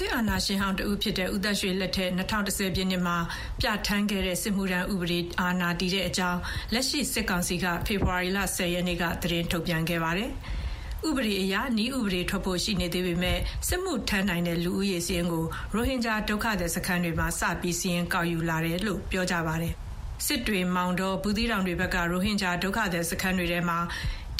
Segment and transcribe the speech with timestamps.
[0.00, 3.16] စစ်အာဏာရှင်ဟောင်းတဦးဖြစ်တဲ့ဦးသက်ရွှေလက်ထက်၂၀၁၀ပြည့်နှစ်မှာ
[3.60, 6.40] ပြဌာန်းခဲ့တဲ့စစ်မှုထမ်းဥပဒေအာဏာတည်တဲ့အကြောင်း
[6.72, 10.30] လက်ရှိစစ်ကောင်စီကဖေဖော်ဝါရီလ၁၀ရက်နေ့ကသတင်းထုတ်ပြန်ခဲ့ပါတယ်။
[11.08, 13.38] ဥပဒေအရနည်းဥပဒေထွက်ဖို့ရှိနေသေးပေမဲ့
[13.68, 19.72] စစ်မှုထမ်းနိုင်တဲ့လူဦးရေစာရင်းကိုရိုဟင်ဂျာဒုက္ခသည်စခန်းတွေမှာစပြီးစာရင်းကောက်ယူလာတယ်လို့ပြောကြပါတယ်။
[20.26, 23.78] စစ်တွေ၊မောင်တော၊ဘူးသီးတောင်တွေဘက်ကရိုဟင်ဂျာဒုက္ခသည်စခန်းတွေထဲမှာ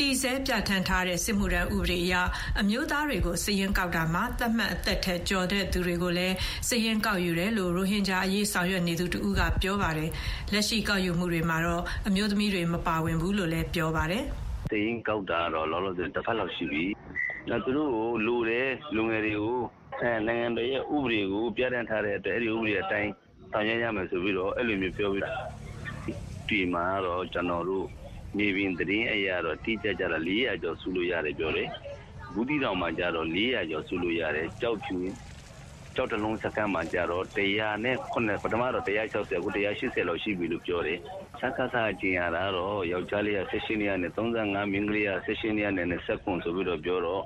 [0.01, 2.15] တည်ဆဲပြဌာန်းထားတဲ့ စစ်မှုထမ်းဥပဒေအရ
[2.61, 6.35] အမျိုးသားတွေကို စာရင်းကောက်တာမှာ သတ်မှတ်အသက်ထက်ကျော်တဲ့သူတွေကိုလည်း
[6.69, 10.11] စာရင်းကောက်ယူတယ်လို့ ရိုဟင်ဂျာအရေး ဆောင်ရွက်နေသူတဦးက ပြောပါတယ်။
[10.53, 14.23] လက်ရှိကောက်ယူမှုတွေမှာတော့ အမျိုးသမီးတွေ မပါဝင်ဘူးလို့လည်း ပြောပါတယ်။
[14.71, 16.85] “စာရင်းကောက်တာကတော့ လောလောဆယ် တပတ်လောက်ရှိပြီ။
[17.65, 19.59] သူတို့ကိုလိုတယ် လူငယ်တွေကို
[20.27, 23.11] နိုင်ငံတော်ရဲ့ ဥပဒေကို ပြဌာန်းထားတဲ့အတွက် အဲဒီဥပဒေအတိုင်း
[23.53, 25.25] ဆောင်ရွက်ရမယ်ဆိုပြီးတော့ အဲလိုမျိုးပြောပြီး
[26.49, 27.87] ဒီမှာကတော့ ကျနော်တို့
[28.37, 31.69] မြေပြင်သတင်းအရတော့တိကျကျတော့400ကျော်စုလို့ရတယ်ပြောတယ်။
[32.33, 34.99] ဘူးသီးတောင်မှာကျတော့400ကျော်စုလို့ရတယ်။ကျောက်ဖြူ
[35.95, 37.25] ကျောက်တလုံးစခန်းမှာကျတော့
[37.85, 40.99] 109ပထမတော့160အခု180လောက်ရှိပြီလို့ပြောတယ်။
[41.41, 47.23] စကစအကျင်ရတာတော့ယောက်ျားလေးက16နှစ်နဲ့35မင်းကလေးက16နှစ်နဲ့29ဆိုပြီးတော့ပြောတော့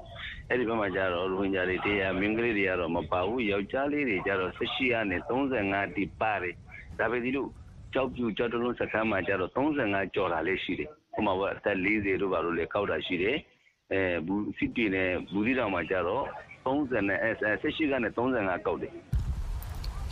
[0.49, 6.55] အဲ့ဒီဘက်မှာကျတော့ရိုဟင်ဂျာတွေတရားမင်းကလေးတွေကတော့မပါဘူးယောက်ျားလေးတွေကျတော့18နဲ့35တိပါတယ်။
[6.99, 7.47] ဒါပဲဒီလို
[7.95, 13.37] ကျောက်ဖြူကျောက်တလုံးစခန်းမှာကျတော့35ကျော်တာလေးရှိတယ်။ဟိုမှာကအသက်40တို့ဘာလို့လဲကောက်တာရှိတယ်။
[13.93, 16.25] အဲဘူးစစ်တီနဲ့ဘူးဒီတောင်မှာကျတော့
[16.65, 17.31] 30နဲ့အဲ
[17.63, 18.93] 18ကနေ35ကောက်တယ်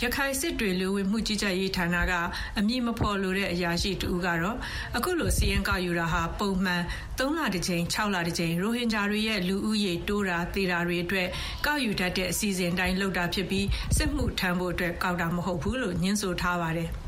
[0.05, 2.13] ရခိုင်စစ်တွေလူဝင်မှုကြီးကြပ်ရေးဌာနက
[2.59, 4.57] အမည်မဖော်လိုတဲ့အရာရှိတူကတော့
[4.97, 6.83] အခုလိုစီရင်ကောက်ယူတာဟာပုံမှန်
[7.19, 11.29] 3လတစ်ကြိမ်6လတစ်ကြိမ်ရိုဟင်ဂျာတွေရဲ့လူဦးရေတိုးတာသေတာတွေအတွက်
[11.67, 16.91] ကောက်ယူတတ်တဲ့အစီအစဉ်တိုင်းလုပ်တာဖြစ်ပြီးစစ်မှုထမ်းဖို့အတွက်ကောက်တာမဟုတ်ဘူးလို့ညှင်းဆိုထားပါတယ်။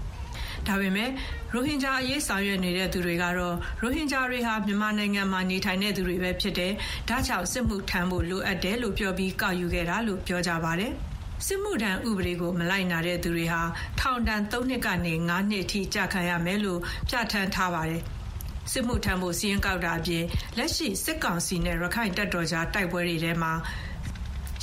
[0.68, 1.10] ဒါပေမဲ့
[1.52, 6.72] ရိုဟင်ဂျာအရေးဆောင်ရွက်နေတဲ့သူတွေကတော့ရိုဟင်ဂျာတွေဟာမြန်မာနိုင်ငံမှာနေထိုင်တဲ့သူတွေပဲဖြစ်တယ်။
[7.08, 10.92] ဒါကြောင့်စစ်မှုထမ်းဖို့လိုအပ်တယ်လို့ပြောပြီးကောက်ယူခဲ့တာလို့ပြောကြပါတယ်။
[11.46, 13.62] စစ်မှုထမ်းဥပဒေကိုမလိုက်နာတဲ့သူတွေဟာ
[14.00, 18.02] ထောင်ဒဏ်၃နှစ်ကနေ၅နှစ်အထိကြာခံရမယ်လို့ပြဋ္ဌာန်းထားပါတယ်။
[18.72, 20.24] စစ်မှုထမ်းဖို့စီရင်ကောက်တာအပြင်
[20.58, 23.52] လက်ရှိစစ်ကောင်စီနဲ့ရခိုင်တပ်တော်ကြားတိုက်ပွဲတွေထဲမှာ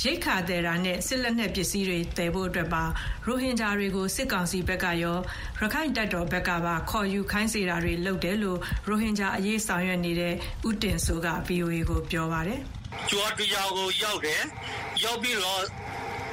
[0.02, 2.84] ရိတ်ခါသည်တာနဲ့စစ်လက်နက်ပစ္စည်းတွေတည်ဖို့အတွက်ပါ
[3.26, 5.18] ရိုဟင်ဂျာတွေကိုစစ်ကောင်စီဘက်ကရော
[5.60, 10.34] ရခိုင်တပ်တော်ဘက်ကပါခေါ်ယူခိုင်းစေတာတွေလုပ်တယ်လို့ရိုဟင်ဂျာအရေးဆောင်ရွက်နေတဲ့
[10.68, 12.60] ဦးတင်စိုးက VOA ကိုပြောပါတယ်။
[13.10, 14.42] ကျွာတရားကိုရောက်တယ်
[15.04, 15.62] ရောက်ပြီးတော့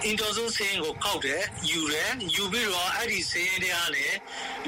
[0.06, 4.18] အင်တာဆိုစင်းကိုကောက်တယ်ယူတယ်ယူပြီးတော့အဲ့ဒီစင်းတွေကလည်း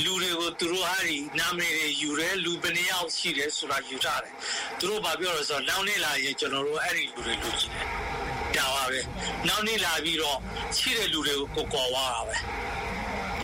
[0.03, 4.33] လူတွေကိုသူတို့အဲ့ဒီနာမည်တွေယူတယ်လူဘယ်နှယောက်ရှိတယ်ဆိုတာယူထားတယ်
[4.79, 8.08] သူတို့ဘာပြောလဲဆိုတော့လောင်းနေလာရင်ကျွန်တော်တို့အဲ့ဒီလူတွေလူကြည့်တယ်
[8.59, 8.99] တာပါပဲ
[9.47, 10.37] နောက်နေ့လာပြီးတော့
[10.77, 12.37] ရှိတဲ့လူတွေကိုကိုကော်သွားတာပဲ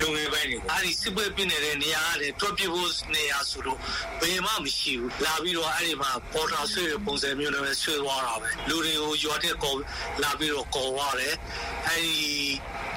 [0.02, 3.80] လုံငယ်ပိုင်းတွေအဲ့ဒီစစ်ပွဲပြနေတဲ့နေရာကလည်းတွက်ပြဖို့နေရာဆိုတော့
[4.22, 9.78] ဘယ်မှမရှိဘူးလာပြီးတော့အဲ့ဒီမှာပေါ်တာဆွေးတဲ့ပုံစံမျိုးနဲ့ပဲဆွေးသွားတာပဲလူတွေကိုရွာတဲ့ကော်
[10.24, 11.34] လာပြီးတော့ကော်သွားတယ်
[11.88, 12.18] အဲ့ဒီ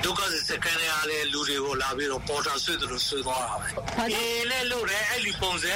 [0.04, 3.68] ဒုက္ခစကန်ရတဲ့လူတွေကိုလာပြီးတော့ပေါ်တာဆွေးသလိုဆွေးသွားတာပဲ
[4.00, 5.74] အေးလဲလို့တယ်အဲ့ဒီပုံစံ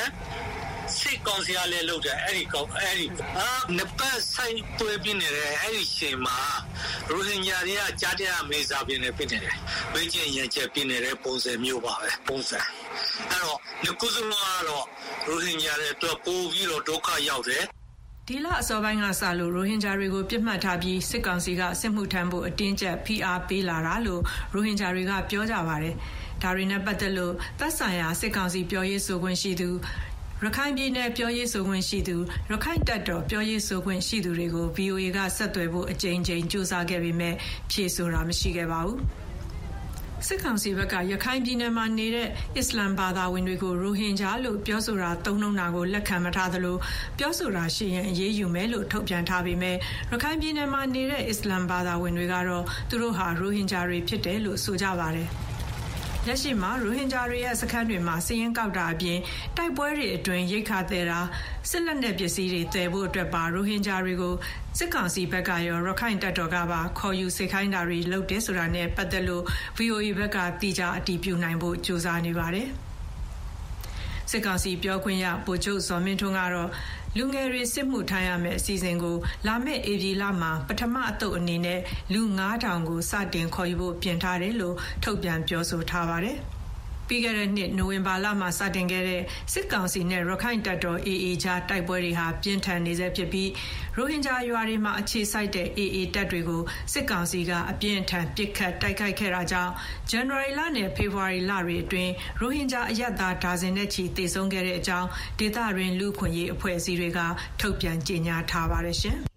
[1.02, 3.06] စစ်ကောင်စီကလည်းလုပ်တယ်အဲ့ဒီကောင်အဲ့ဒီ
[3.38, 6.38] အာနှစ်ပတ်ဆိုင်တွဲပြနေတဲ့အဲ့ဒီရှင်မှာ
[7.10, 9.56] ရိုဟင်ဂျာတွေကကြားတဲ့မေစာပြင်းနေပြနေတယ်
[9.92, 12.60] ဘင်းချင်းရန်ချက်ပြနေတဲ့ပုံစံမျိုးပါပဲပုံစံ
[13.30, 14.86] အဲ့တော့ငကုစုမကတော့
[15.26, 17.64] ရိုဟင်ဂျာတွေအတွက်ပို့ပြီးတော့ဒုက္ခရောက်တယ်
[18.28, 25.94] ဒီလအစောပိုင်းကစလို့ရိုဟင်ဂျာတွေကိုပြစ်မှတ်ထားပြီးစစ်ကောင်စီကစစ်မှုထမ်းဖို့အတင်းကျပ်ဖိအားပေးလာတာလို့ရိုဟင်ဂျာတွေကပြောကြပါတယ်။
[26.42, 29.70] ဒါတွေနဲ့ပတ်သက်လို့သက်ဆိုင်ရာစစ်ကောင်စီပြောရေးဆိုခွင့်ရှိသူ
[30.47, 32.16] ရခိုင်ပြည်နယ်ပြောရေးဆိုခွင့်ရှိသူ
[32.50, 37.34] ရခိုင်တပ်တော်ပြောရေးဆိုခွင့်ရှိသူတွေကို VOA ကဆက်သွယ်ဖို့အကြိမ်ကြိမ်ကြိုးစားခဲ့ပေမဲ့
[37.70, 38.98] ဖြေဆိုတာမရှိခဲ့ပါဘူး။
[40.26, 46.76] စစ်ကောင်စီဘက်ကရခိုင်ပြည်နယ်မှာနေတဲ့အစ္စလမ်ဘာသာဝင်တွေကိုရိုဟင်ဂျာလို့ပြောဆိုတာသုံးနှုန်းတာကိုလက်ခံမထားသလို
[47.19, 49.76] ပြောဆိုတာရှိရင်အရေးယူမယ်လို့ထုတ်ပြန်ထားပေမဲ့
[50.10, 55.31] ရခိုင်ပြည်နယ်မှာနေတဲ့အစ္စလမ်ဘာသာဝင်တွေကတော့သူတို့ဟာရိုဟင်ဂျာတွေဖြစ်တယ်လို့ဆိုကြပါတယ်။
[56.27, 59.19] လက်ရှိမှာရိုဟင်ဂျာတွေရဲ့စခန်းတွေမှာစည်ရင်ကောက်တာအပြင်
[59.56, 61.21] တိုက်ပွဲတွေအတွင်းရိတ်ခါသေးတာ
[61.71, 64.34] စစ်လက်နက်ပစ္စည်းတွေတည်ဖို့အတွက်ပါရိုဟင်ဂျာတွေကို
[64.78, 69.44] စစ်ကောင်စီဘက်ကရောရခိုင်တပ်တော်ကပါခေါ်ယူစေခိုင်းတာတွေလုပ်တယ်ဆိုတာနဲ့ပတ်သက်လို့
[69.79, 72.69] VOA ဘက်ကတိကျအတည်ပြုနိုင်ဖို့ကြိုးစားနေပါတယ်
[74.30, 76.70] စစ်ကောင်စီပြောခွင့်ရဗိုလ်ချုပ်ဇော်မင်းထွန်းကတော့
[77.16, 79.16] လူငယ်တွေစစ်မှုထမ်းရမယ့်အစီအစဉ်ကို
[79.46, 81.80] လာမယ့်ဧပြီလမှာပထမအသုတ်အနေနဲ့
[82.12, 86.38] လူ9000ကိုစတင်ခေါ်ယူဖို့ပြင်ထားတယ်လို့ထုတ်ပြန်ပြောဆိုထားပါတယ်။
[87.08, 89.22] ပြီးခဲ့တဲ့နှစ်နိုဝင်ဘာလမှာစတင်ခဲ့တဲ့
[89.52, 93.50] စစ်ကောင်စီနဲ့ရခိုင်တပ်တော် AA ကြားတိုက်ပွဲတွေဟာပြင်းထန်နေဆဲဖြစ်ပြီး
[93.96, 96.62] ရိုဟင်ဂျာရွာတွေမှာအခြေစိုက်တဲ့ AA တပ်တွေကို
[96.93, 99.72] စစ်ကောင်စီကအပြင်းထန်ပစ်ခတ်တိုက်ခိုက်ခဲ့တာကြောင့်
[100.10, 105.08] ဇန်နဝါရီလနဲ့ဖေဖော်ဝါရီလတွေအတွင်းရိုဟင်ဂျာအရက်သားဒါဇင်နဲ့ချီသေဆုံးခဲ့တဲ့အကြောင်း
[105.38, 107.20] ဒေသတွင်းလူခွင့်ရေးအဖွဲ့အစည်းတွေက
[107.60, 109.19] ထုတ်ပြန်ကြေညာထားပါတယ်ရှင်။